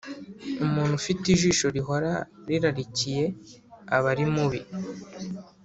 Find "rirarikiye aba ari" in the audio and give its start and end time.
2.47-4.25